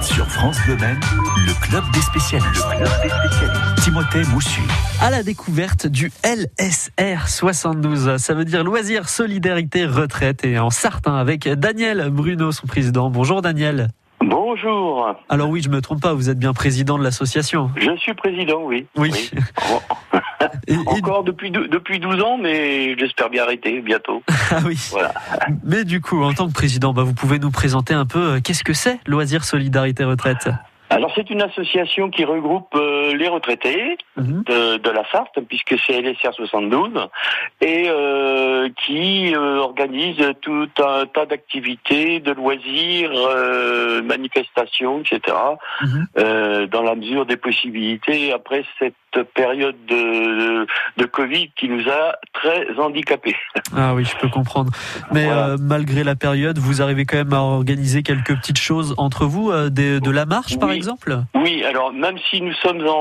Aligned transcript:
sur 0.00 0.26
France 0.28 0.56
Bleu 0.64 0.76
Maine, 0.76 1.00
le 1.46 1.52
club 1.66 1.84
des 1.92 2.00
spécialistes. 2.00 2.66
Le 2.72 2.76
club 2.76 2.90
des. 3.02 3.82
Timothée 3.82 4.22
Moussu. 4.30 4.60
À 5.00 5.10
la 5.10 5.22
découverte 5.22 5.86
du 5.86 6.12
LSR 6.22 7.28
72, 7.28 8.16
ça 8.18 8.34
veut 8.34 8.44
dire 8.44 8.62
loisir, 8.64 9.08
solidarité, 9.08 9.84
retraite 9.86 10.44
et 10.44 10.58
en 10.58 10.70
Sarthe 10.70 11.08
hein, 11.08 11.16
avec 11.16 11.48
Daniel 11.48 12.10
Bruno, 12.10 12.52
son 12.52 12.66
président. 12.66 13.10
Bonjour 13.10 13.42
Daniel. 13.42 13.88
Bonjour. 14.28 15.14
Alors 15.28 15.48
oui, 15.50 15.62
je 15.62 15.68
me 15.68 15.80
trompe 15.80 16.02
pas, 16.02 16.12
vous 16.12 16.28
êtes 16.30 16.38
bien 16.38 16.52
président 16.52 16.98
de 16.98 17.04
l'association. 17.04 17.70
Je 17.76 17.96
suis 17.96 18.12
président, 18.14 18.62
oui. 18.64 18.86
Oui. 18.96 19.12
Et- 20.68 20.76
Encore 20.86 21.22
depuis, 21.22 21.50
depuis 21.52 22.00
12 22.00 22.20
ans, 22.22 22.36
mais 22.36 22.98
j'espère 22.98 23.30
bien 23.30 23.44
arrêter 23.44 23.80
bientôt. 23.80 24.22
Ah 24.50 24.58
oui. 24.64 24.76
Voilà. 24.90 25.12
Mais 25.64 25.84
du 25.84 26.00
coup, 26.00 26.22
en 26.22 26.32
tant 26.32 26.46
que 26.48 26.52
président, 26.52 26.92
bah, 26.92 27.02
vous 27.02 27.14
pouvez 27.14 27.38
nous 27.40 27.50
présenter 27.50 27.94
un 27.94 28.06
peu 28.06 28.34
euh, 28.34 28.40
qu'est-ce 28.40 28.62
que 28.62 28.72
c'est 28.74 28.98
loisir, 29.06 29.44
solidarité, 29.44 30.04
retraite? 30.04 30.48
Alors 30.88 31.10
c'est 31.14 31.28
une 31.30 31.42
association 31.42 32.10
qui 32.10 32.24
regroupe 32.24 32.74
euh, 32.74 33.14
les 33.16 33.28
retraités 33.28 33.96
Mhm. 34.16 34.44
de, 34.46 34.76
de 34.78 34.90
la 34.90 35.04
Sarthe, 35.10 35.38
puisque 35.48 35.74
c'est 35.86 36.00
LSR 36.00 36.32
72, 36.34 36.90
et 37.60 37.84
euh, 37.88 38.68
qui 38.86 39.34
euh, 39.34 39.58
organise 39.58 40.16
tout 40.40 40.68
un 40.78 41.04
tas 41.06 41.26
d'activités, 41.26 42.20
de 42.20 42.32
loisirs, 42.32 43.10
manifestations, 44.04 45.00
etc., 45.00 45.36
Mhm. 45.82 46.66
dans 46.70 46.82
la 46.82 46.94
mesure 46.94 47.26
des 47.26 47.36
possibilités 47.36 48.32
après 48.32 48.64
cette 48.78 48.94
période 49.34 49.76
de, 49.88 50.66
de 50.98 51.04
Covid 51.06 51.50
qui 51.56 51.68
nous 51.68 51.88
a 51.88 52.16
très 52.34 52.66
handicapés. 52.78 53.36
Ah 53.74 53.94
oui, 53.94 54.04
je 54.04 54.14
peux 54.18 54.28
comprendre. 54.28 54.70
Mais 55.12 55.24
Voilà. 55.24 55.48
euh, 55.48 55.56
malgré 55.58 56.04
la 56.04 56.16
période, 56.16 56.58
vous 56.58 56.82
arrivez 56.82 57.04
quand 57.06 57.16
même 57.16 57.32
à 57.32 57.40
organiser 57.40 58.02
quelques 58.02 58.34
petites 58.36 58.58
choses 58.58 58.94
entre 58.98 59.24
vous, 59.24 59.50
euh, 59.50 59.70
des- 59.70 60.00
de 60.00 60.10
la 60.10 60.26
marche 60.26 60.58
par 60.58 60.68
Oui. 60.68 60.76
Exemple 60.86 61.18
Oui, 61.34 61.64
alors 61.64 61.92
même 61.92 62.16
si 62.30 62.40
nous 62.40 62.52
sommes 62.54 62.86
en, 62.86 62.92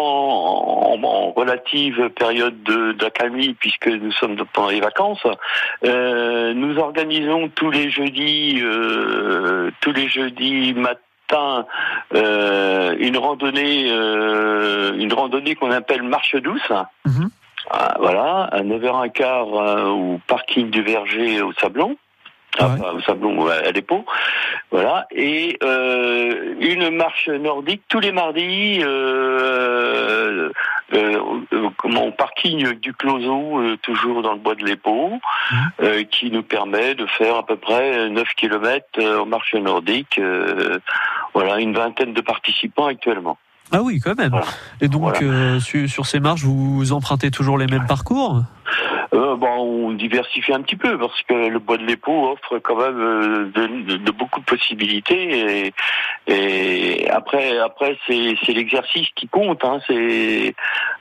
en- 0.93 1.04
en 1.04 1.32
relative 1.32 2.09
période 2.09 2.62
de- 2.63 2.93
d'accalmie, 2.93 3.54
puisque 3.59 3.87
nous 3.87 4.12
sommes 4.13 4.37
pendant 4.54 4.70
les 4.70 4.79
vacances, 4.82 5.26
euh, 5.84 6.54
nous 6.54 6.77
organisons 6.79 7.49
tous 7.49 7.70
les 7.70 7.90
jeudis, 7.91 8.59
euh, 8.62 9.70
tous 9.82 9.91
les 9.91 10.07
jeudis 10.09 10.74
matin. 10.74 11.65
euh, 12.13 12.96
une 12.99 13.18
randonnée, 13.18 13.90
une 13.90 15.12
randonnée 15.13 15.55
qu'on 15.55 15.71
appelle 15.71 16.04
marche 16.04 16.35
douce. 16.35 16.71
Mhm. 17.05 17.29
Ah, 17.71 17.96
voilà, 17.99 18.43
à 18.52 18.62
9h15 18.62 19.24
euh, 19.24 19.87
au 19.90 20.20
parking 20.27 20.70
du 20.70 20.84
Verger 20.84 21.41
au 21.41 21.52
Sablon. 21.54 21.98
Ouais. 22.59 22.65
Enfin, 22.65 22.91
au 22.95 23.01
Sablon, 23.01 23.48
à 23.48 23.71
Dépôt. 23.71 24.05
Voilà. 24.71 25.07
Et 25.11 25.57
euh, 25.63 26.55
une 26.59 26.89
marche 26.95 27.27
nordique 27.29 27.81
tous 27.89 27.99
les 27.99 28.12
mardis 28.12 28.81
euh, 28.84 30.49
euh, 30.93 31.20
euh, 31.53 31.70
comment, 31.77 32.05
au 32.05 32.12
parking 32.12 32.73
du 32.79 32.93
Closeau, 32.93 33.59
euh, 33.59 33.77
toujours 33.81 34.21
dans 34.21 34.34
le 34.34 34.39
bois 34.39 34.55
de 34.55 34.63
l'Épau, 34.63 35.13
euh, 35.81 36.03
qui 36.03 36.29
nous 36.31 36.43
permet 36.43 36.95
de 36.95 37.05
faire 37.07 37.35
à 37.37 37.45
peu 37.45 37.55
près 37.55 38.09
9 38.09 38.27
km 38.37 38.85
en 39.21 39.25
marche 39.25 39.53
nordique. 39.55 40.19
euh, 40.19 40.79
voilà, 41.34 41.59
une 41.59 41.73
vingtaine 41.73 42.13
de 42.13 42.21
participants 42.21 42.85
actuellement. 42.85 43.37
Ah 43.71 43.81
oui, 43.81 43.99
quand 43.99 44.17
même. 44.17 44.29
Voilà. 44.29 44.45
Et 44.79 44.87
donc, 44.87 45.01
Voilà. 45.01 45.19
euh, 45.23 45.59
sur, 45.59 45.90
sur 45.90 46.05
ces 46.05 46.19
marches, 46.19 46.43
vous 46.43 46.93
empruntez 46.93 47.31
toujours 47.31 47.57
les 47.57 47.65
mêmes 47.67 47.87
parcours? 47.87 48.43
Euh, 49.13 49.35
on 49.41 49.91
diversifie 49.91 50.53
un 50.53 50.61
petit 50.61 50.75
peu 50.75 50.98
parce 50.98 51.21
que 51.23 51.34
le 51.34 51.59
bois 51.59 51.77
de 51.77 51.85
l'Épau 51.85 52.31
offre 52.31 52.59
quand 52.59 52.75
même 52.75 52.99
euh, 52.99 53.97
de 53.97 54.12
beaucoup 54.12 54.39
de 54.39 54.45
possibilités 54.45 55.67
et, 55.67 55.73
et 56.27 57.07
après 57.09 57.57
après 57.59 57.98
c'est 58.07 58.35
l'exercice 58.54 59.07
qui 59.15 59.27
compte 59.27 59.63
hein, 59.63 59.79
c'est 59.87 60.55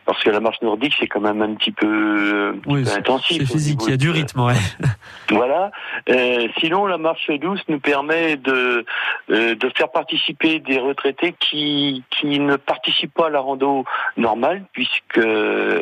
parce 0.05 0.23
que 0.23 0.31
la 0.31 0.41
marche 0.41 0.61
nordique 0.63 0.95
c'est 0.99 1.07
quand 1.07 1.21
même 1.21 1.41
un 1.41 1.55
petit 1.55 1.73
peu, 1.73 2.55
Oui, 2.67 2.85
peu 2.85 2.91
intensif 2.91 3.39
c'est 3.39 3.53
physique, 3.53 3.81
il 3.87 3.91
y 3.91 3.95
a 3.95 3.97
du 3.97 4.11
rythme, 4.11 4.41
ouais. 4.41 4.55
voilà. 5.31 5.71
Euh, 6.11 6.47
sinon, 6.59 6.85
la 6.87 6.99
marche 6.99 7.31
douce 7.41 7.63
nous 7.69 7.81
permet 7.81 8.37
de 8.37 8.85
euh, 9.31 9.55
de 9.55 9.73
faire 9.75 9.91
participer 9.91 10.59
des 10.59 10.79
retraités 10.79 11.35
qui 11.41 12.05
qui 12.11 12.39
ne 12.39 12.57
participent 12.57 13.15
pas 13.15 13.29
à 13.29 13.31
la 13.31 13.41
rando 13.41 13.85
normale, 14.19 14.65
puisque 14.73 15.21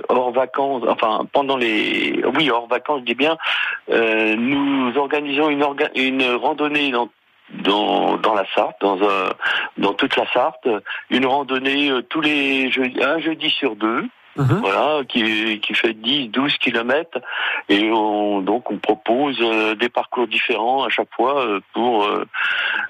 hors 0.08 0.32
vacances, 0.32 0.84
enfin 0.88 1.26
pendant 1.32 1.56
les 1.56 2.22
oui 2.36 2.50
hors 2.50 2.68
vacances, 2.68 3.00
je 3.00 3.06
dis 3.06 3.14
bien, 3.16 3.36
euh, 3.90 4.36
nous 4.36 4.96
organisons 4.96 5.48
une 5.50 5.62
orga- 5.62 5.90
une 5.96 6.22
randonnée 6.36 6.92
dans 6.92 7.08
dans, 7.52 8.16
dans 8.16 8.34
la 8.34 8.44
Sarthe, 8.54 8.76
dans 8.80 8.96
un, 9.02 9.32
dans 9.78 9.94
toute 9.94 10.16
la 10.16 10.26
Sarthe, 10.32 10.68
une 11.10 11.26
randonnée 11.26 11.90
euh, 11.90 12.02
tous 12.02 12.20
les 12.20 12.70
un 13.02 13.18
jeudi 13.18 13.50
sur 13.50 13.76
deux, 13.76 14.04
Mhm. 14.36 14.60
voilà, 14.62 15.04
qui, 15.06 15.60
qui 15.60 15.74
fait 15.74 15.92
10, 15.92 16.28
12 16.28 16.56
kilomètres. 16.56 17.18
Et 17.68 17.90
on, 17.92 18.40
donc, 18.40 18.70
on 18.70 18.78
propose 18.78 19.36
euh, 19.42 19.74
des 19.74 19.90
parcours 19.90 20.26
différents 20.26 20.84
à 20.84 20.88
chaque 20.88 21.12
fois 21.14 21.44
euh, 21.44 21.60
pour, 21.74 22.06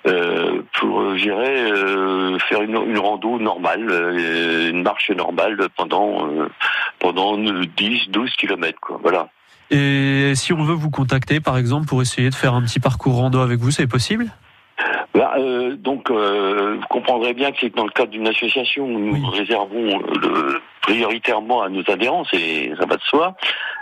euh, 0.07 0.63
pour 0.79 1.01
euh, 1.01 2.39
faire 2.49 2.63
une, 2.63 2.77
une 2.77 2.99
rando 2.99 3.39
normale, 3.41 3.91
une 4.71 4.83
marche 4.83 5.11
normale 5.11 5.69
pendant, 5.77 6.29
pendant 7.01 7.37
10, 7.37 8.11
12 8.11 8.31
kilomètres, 8.37 8.79
quoi. 8.81 9.01
Voilà. 9.03 9.29
Et 9.71 10.35
si 10.37 10.53
on 10.53 10.63
veut 10.63 10.75
vous 10.75 10.91
contacter, 10.91 11.41
par 11.41 11.57
exemple, 11.57 11.87
pour 11.87 12.03
essayer 12.03 12.31
de 12.31 12.35
faire 12.35 12.55
un 12.55 12.63
petit 12.63 12.79
parcours 12.79 13.17
rando 13.17 13.41
avec 13.41 13.59
vous, 13.59 13.71
c'est 13.71 13.87
possible? 13.87 14.27
Bah, 15.15 15.35
euh, 15.39 15.77
donc, 15.77 16.11
euh, 16.11 16.77
vous 16.81 16.87
comprendrez 16.89 17.35
bien 17.35 17.53
que 17.53 17.59
c'est 17.61 17.75
dans 17.75 17.85
le 17.85 17.91
cadre 17.91 18.11
d'une 18.11 18.29
association 18.29 18.85
où 18.85 18.99
nous 18.99 19.13
Oui. 19.15 19.39
réservons 19.39 20.01
euh, 20.01 20.13
le- 20.23 20.61
prioritairement 20.83 21.63
à 21.63 21.69
nos 21.69 21.89
adhérents, 21.89 22.25
c'est 22.29 22.73
ça 22.77 22.87
va 22.87 22.97
de 22.97 23.03
soi. 23.03 23.35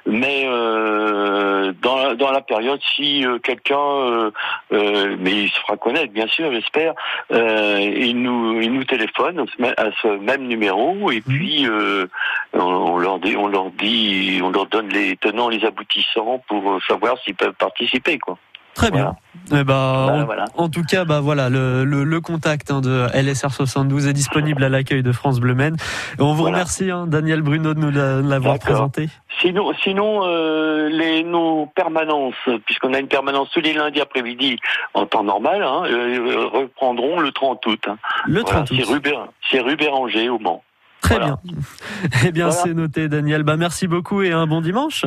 Mais 0.05 0.43
euh, 0.47 1.73
dans, 1.81 1.97
la, 1.97 2.15
dans 2.15 2.31
la 2.31 2.43
période, 2.43 2.79
si 2.95 3.25
euh, 3.25 3.39
quelqu'un, 3.39 3.79
euh, 3.79 5.17
mais 5.19 5.45
il 5.45 5.49
se 5.51 5.59
fera 5.61 5.79
connaître, 5.79 6.13
bien 6.13 6.27
sûr, 6.27 6.53
j'espère, 6.53 6.93
euh, 7.33 7.79
il 7.81 8.21
nous 8.21 8.61
il 8.61 8.71
nous 8.75 8.85
téléphone 8.85 9.47
à 9.79 9.87
ce 10.03 10.09
même 10.19 10.47
numéro 10.47 11.11
et 11.11 11.23
puis 11.23 11.67
euh, 11.67 12.07
on, 12.53 12.61
on 12.61 12.99
leur 12.99 13.19
dit 13.19 13.35
on 13.37 13.47
leur 13.49 13.71
dit 13.71 14.41
on 14.43 14.51
leur 14.51 14.67
donne 14.67 14.89
les 14.91 15.17
tenants, 15.17 15.49
les 15.49 15.65
aboutissants 15.65 16.43
pour 16.49 16.81
savoir 16.87 17.17
s'ils 17.25 17.35
peuvent 17.35 17.55
participer, 17.55 18.19
quoi. 18.19 18.37
Très 18.81 18.91
bien. 18.91 19.15
Eh 19.53 19.65
ben, 19.65 19.65
Voilà, 19.65 20.23
en, 20.23 20.25
voilà. 20.27 20.45
en 20.57 20.69
tout 20.69 20.85
cas, 20.85 21.05
bah 21.05 21.21
voilà, 21.21 21.49
le, 21.49 21.85
le, 21.85 22.05
le 22.05 22.21
contact 22.21 22.71
hein, 22.71 22.81
de 22.81 23.07
LSR 23.15 23.51
72 23.51 24.07
est 24.07 24.13
disponible 24.13 24.63
à 24.63 24.69
l'accueil 24.69 25.03
de 25.03 25.11
France 25.13 25.41
Bleu 25.41 25.55
Maine. 25.55 25.77
Et 26.19 26.23
on 26.23 26.33
vous 26.35 26.43
Voilà. 26.43 26.59
remercie, 26.59 26.91
hein, 26.91 27.07
Daniel 27.09 27.43
Bruno, 27.43 27.75
de 27.75 27.81
nous 27.81 27.91
l'avoir 27.91 28.59
présenté. 28.61 29.09
Sinon, 29.41 29.73
sinon 29.83 30.21
euh, 30.25 30.89
les, 30.89 31.25
nos 31.25 31.67
permanences, 31.75 32.35
puisqu'on 32.65 32.95
a 32.95 33.01
une 33.01 33.09
permanence 33.09 33.49
tous 33.53 33.61
les 33.61 33.73
lundis 33.73 34.01
après-midi 34.01 34.59
en 34.95 35.05
temps 35.07 35.25
normal, 35.25 35.63
hein, 35.63 35.83
euh, 35.87 36.47
reprendront 36.53 37.19
le 37.19 37.33
30 37.33 37.67
août. 37.67 37.83
Le 38.27 38.43
Voilà, 38.43 38.63
30 38.65 38.69
c'est 38.69 38.85
août. 38.89 39.01
rue, 39.05 39.15
c'est 39.51 39.61
rue 39.61 39.77
Béranger 39.77 40.29
au 40.29 40.39
Mans. 40.39 40.63
Très 41.01 41.19
bien. 41.19 41.39
Eh 42.25 42.31
bien, 42.31 42.51
c'est 42.53 42.75
noté, 42.75 43.09
Daniel. 43.09 43.43
Bah, 43.43 43.57
merci 43.57 43.89
beaucoup 43.89 44.23
et 44.23 44.31
un 44.33 44.47
bon 44.47 44.61
dimanche. 44.61 45.05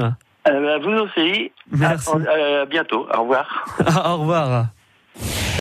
Euh, 0.48 0.80
vous 0.84 0.92
aussi. 0.92 1.52
Merci. 1.72 2.10
À, 2.10 2.32
à- 2.32 2.62
à 2.62 2.66
bientôt. 2.66 3.08
Au 3.16 3.22
revoir. 3.22 3.66
Au 4.06 4.18
revoir. 4.18 4.66